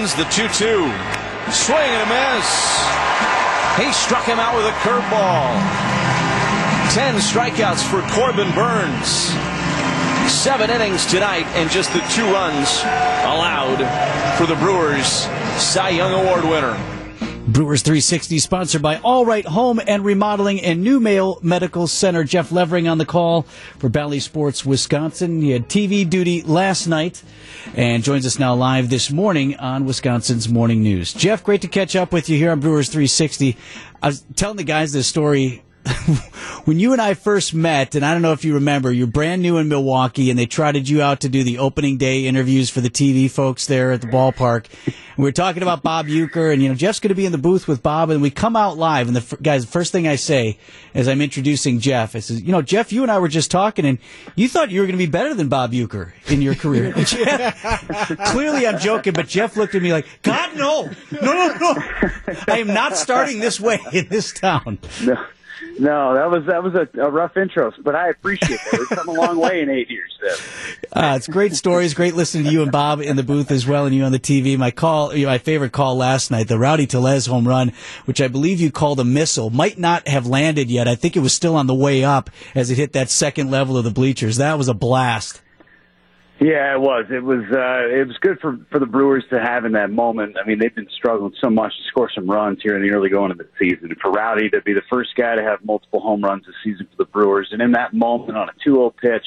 [0.00, 1.52] Twins, the 2 2.
[1.52, 2.48] Swing and a miss.
[3.76, 5.60] He struck him out with a curveball.
[6.94, 9.28] 10 strikeouts for Corbin Burnes.
[10.32, 12.80] Seven innings tonight, and just the two runs
[13.24, 13.84] allowed
[14.38, 15.28] for the Brewers
[15.60, 16.99] Cy Young Award winner.
[17.52, 22.22] Brewers 360 sponsored by All Right Home and Remodeling and New Mail Medical Center.
[22.22, 23.42] Jeff Levering on the call
[23.78, 25.42] for Bally Sports Wisconsin.
[25.42, 27.24] He had TV duty last night
[27.74, 31.12] and joins us now live this morning on Wisconsin's Morning News.
[31.12, 33.56] Jeff, great to catch up with you here on Brewers 360.
[34.00, 35.64] I was telling the guys this story
[36.64, 39.42] when you and I first met, and I don't know if you remember, you're brand
[39.42, 42.80] new in Milwaukee, and they trotted you out to do the opening day interviews for
[42.80, 44.66] the TV folks there at the ballpark.
[44.84, 47.32] And we were talking about Bob Uecker, and you know Jeff's going to be in
[47.32, 50.06] the booth with Bob, and we come out live, and the guys, the first thing
[50.06, 50.58] I say
[50.94, 53.86] as I'm introducing Jeff, I says, you know, Jeff, you and I were just talking,
[53.86, 53.98] and
[54.36, 56.92] you thought you were going to be better than Bob Uecker in your career.
[58.26, 61.74] Clearly, I'm joking, but Jeff looked at me like, God, no, no, no, no,
[62.48, 64.78] I am not starting this way in this town.
[65.04, 65.24] No.
[65.78, 68.78] No, that was that was a, a rough intro, but I appreciate it.
[68.78, 70.06] We've come a long way in eight years.
[70.92, 71.94] Uh, it's great stories.
[71.94, 74.18] Great listening to you and Bob in the booth as well, and you on the
[74.18, 74.58] TV.
[74.58, 77.72] My call, my favorite call last night, the Rowdy Tellez home run,
[78.06, 80.88] which I believe you called a missile, might not have landed yet.
[80.88, 83.78] I think it was still on the way up as it hit that second level
[83.78, 84.36] of the bleachers.
[84.36, 85.40] That was a blast.
[86.40, 87.04] Yeah, it was.
[87.10, 87.44] It was.
[87.52, 90.36] Uh, it was good for for the Brewers to have in that moment.
[90.42, 93.10] I mean, they've been struggling so much to score some runs here in the early
[93.10, 93.94] going of the season.
[94.00, 96.96] For Rowdy to be the first guy to have multiple home runs this season for
[96.96, 99.26] the Brewers, and in that moment on a 2-0 pitch,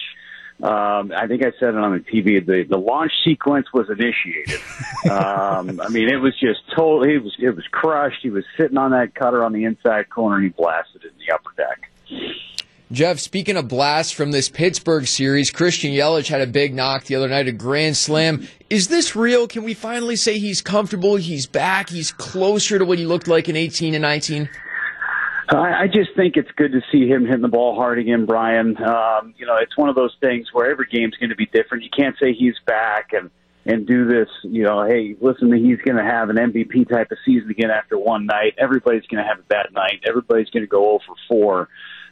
[0.64, 2.44] um, I think I said it on the TV.
[2.44, 4.60] The the launch sequence was initiated.
[5.12, 7.14] um, I mean, it was just totally.
[7.14, 8.24] It was it was crushed.
[8.24, 11.28] He was sitting on that cutter on the inside corner, and he blasted it in
[11.28, 11.92] the upper deck.
[12.94, 17.16] Jeff, speaking of blasts from this Pittsburgh series, Christian Yelich had a big knock the
[17.16, 18.48] other night, a grand slam.
[18.70, 19.48] Is this real?
[19.48, 21.16] Can we finally say he's comfortable?
[21.16, 21.90] He's back.
[21.90, 24.48] He's closer to what he looked like in 18 and 19?
[25.50, 28.78] I, just think it's good to see him hitting the ball hard again, Brian.
[28.78, 31.84] Um, you know, it's one of those things where every game's going to be different.
[31.84, 33.32] You can't say he's back and
[33.66, 34.30] and do this.
[34.44, 37.98] You know, hey, listen, he's going to have an MVP type of season again after
[37.98, 38.54] one night.
[38.60, 40.02] Everybody's going to have a bad night.
[40.08, 41.70] Everybody's going to go 0 for 4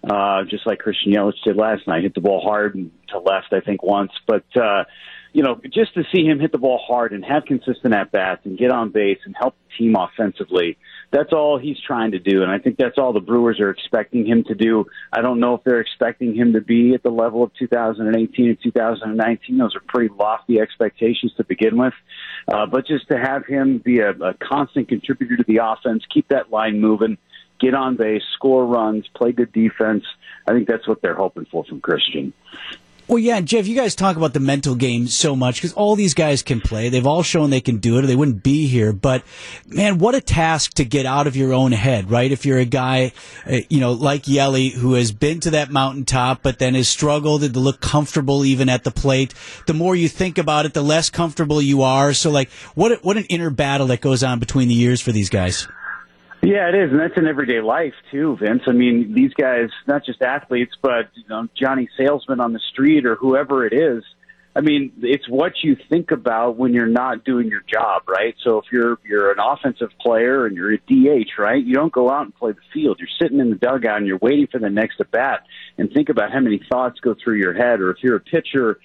[0.10, 2.04] uh, just like Christian Yelich did last night.
[2.04, 4.12] Hit the ball hard and to left, I think, once.
[4.28, 4.86] But, uh,
[5.34, 8.42] you know, just to see him hit the ball hard and have consistent at bats
[8.46, 10.78] and get on base and help the team offensively,
[11.12, 12.42] that's all he's trying to do.
[12.42, 14.86] And I think that's all the Brewers are expecting him to do.
[15.14, 18.58] I don't know if they're expecting him to be at the level of 2018 and
[18.62, 19.58] 2019.
[19.58, 21.94] Those are pretty lofty expectations to begin with.
[22.52, 26.28] Uh, but just to have him be a, a constant contributor to the offense, keep
[26.30, 27.18] that line moving
[27.62, 30.04] get on base, score runs, play good defense.
[30.48, 32.34] I think that's what they're hoping for from Christian.
[33.12, 36.14] Well, yeah, Jeff, you guys talk about the mental game so much because all these
[36.14, 36.88] guys can play.
[36.88, 38.94] They've all shown they can do it or they wouldn't be here.
[38.94, 39.24] But
[39.68, 42.32] man, what a task to get out of your own head, right?
[42.32, 43.12] If you're a guy,
[43.46, 47.42] uh, you know, like Yelly, who has been to that mountaintop, but then has struggled
[47.42, 49.34] to look comfortable even at the plate.
[49.68, 52.14] The more you think about it, the less comfortable you are.
[52.14, 55.30] So like, what, what an inner battle that goes on between the years for these
[55.30, 55.68] guys.
[56.44, 58.64] Yeah, it is, and that's in everyday life too, Vince.
[58.66, 63.06] I mean, these guys, not just athletes, but you know, Johnny salesman on the street
[63.06, 64.04] or whoever it is.
[64.56, 68.36] I mean, it's what you think about when you're not doing your job, right?
[68.44, 71.64] So if you're you're an offensive player and you're a DH, right?
[71.64, 73.00] You don't go out and play the field.
[73.00, 75.44] You're sitting in the dugout and you're waiting for the next at bat
[75.78, 77.80] and think about how many thoughts go through your head.
[77.80, 78.80] Or if you're a pitcher,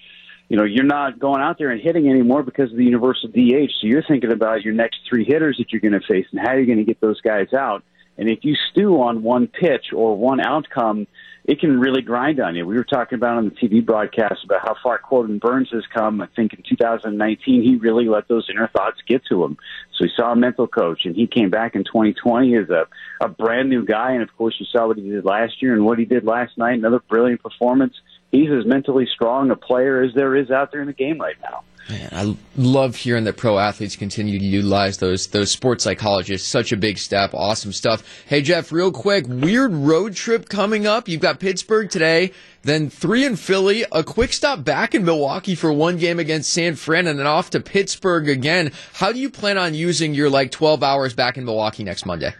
[0.48, 3.72] you know, you're not going out there and hitting anymore because of the universal DH.
[3.80, 6.54] So you're thinking about your next three hitters that you're going to face and how
[6.54, 7.82] you're going to get those guys out.
[8.18, 11.06] And if you stew on one pitch or one outcome,
[11.44, 12.66] it can really grind on you.
[12.66, 16.20] We were talking about on the TV broadcast about how far Corbin Burnes has come.
[16.20, 19.56] I think in 2019 he really let those inner thoughts get to him.
[19.96, 22.86] So he saw a mental coach, and he came back in 2020 as a
[23.20, 24.12] a brand new guy.
[24.12, 26.58] And of course, you saw what he did last year and what he did last
[26.58, 26.78] night.
[26.78, 27.94] Another brilliant performance
[28.30, 31.36] he's as mentally strong a player as there is out there in the game right
[31.42, 31.62] now.
[31.88, 36.48] Man, I love hearing that pro athletes continue to utilize those those sports psychologists.
[36.48, 37.32] Such a big step.
[37.32, 38.02] Awesome stuff.
[38.26, 41.08] Hey Jeff, real quick, weird road trip coming up.
[41.08, 42.32] You've got Pittsburgh today,
[42.62, 46.74] then three in Philly, a quick stop back in Milwaukee for one game against San
[46.74, 48.72] Fran, and then off to Pittsburgh again.
[48.94, 52.34] How do you plan on using your like twelve hours back in Milwaukee next Monday?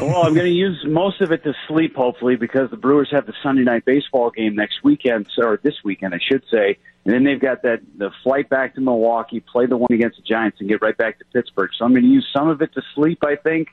[0.00, 3.26] Well, I'm going to use most of it to sleep, hopefully, because the Brewers have
[3.26, 6.78] the Sunday night baseball game next weekend, or this weekend, I should say.
[7.04, 10.22] And then they've got that the flight back to Milwaukee, play the one against the
[10.22, 11.70] Giants, and get right back to Pittsburgh.
[11.76, 13.24] So I'm going to use some of it to sleep.
[13.24, 13.68] I think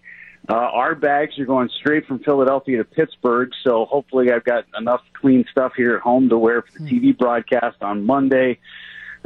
[0.49, 5.01] uh, our bags are going straight from Philadelphia to Pittsburgh, so hopefully I've got enough
[5.19, 8.59] clean stuff here at home to wear for the TV broadcast on Monday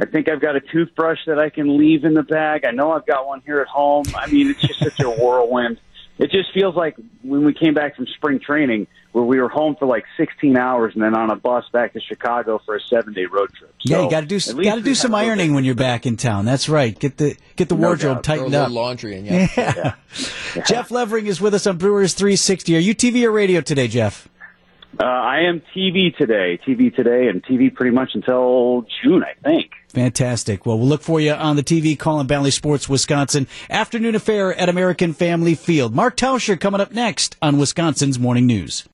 [0.02, 2.64] I think I've got a toothbrush that I can leave in the bag.
[2.64, 4.04] I know I've got one here at home.
[4.16, 5.78] I mean, it's just such a whirlwind.
[6.18, 9.76] It just feels like when we came back from spring training, where we were home
[9.78, 13.12] for like 16 hours and then on a bus back to Chicago for a seven
[13.12, 13.74] day road trip.
[13.80, 16.16] So yeah, you got to do got to do some ironing when you're back in
[16.16, 16.44] town.
[16.44, 16.96] That's right.
[16.98, 18.24] Get the get the No wardrobe doubt.
[18.24, 18.68] tightened Throw a up.
[18.70, 19.48] little laundry in, yeah.
[19.56, 20.62] Yeah.
[20.66, 22.76] Jeff Levering is with us on Brewers 360.
[22.76, 24.28] Are you TV or radio today, Jeff?
[25.00, 29.70] Uh, I am TV today, TV today, and TV pretty much until June, I think.
[29.88, 30.66] Fantastic.
[30.66, 34.68] Well, we'll look for you on the TV calling Bally Sports Wisconsin afternoon affair at
[34.68, 35.94] American Family Field.
[35.94, 38.86] Mark Tauscher coming up next on Wisconsin's Morning News.